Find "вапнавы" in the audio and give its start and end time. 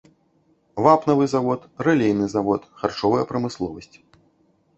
0.85-1.27